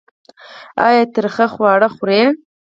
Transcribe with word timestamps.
ایا 0.85 1.03
تریخ 1.13 1.37
خواړه 1.53 1.87
خورئ؟ 1.95 2.21